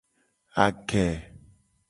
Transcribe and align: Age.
Age. 0.63 1.05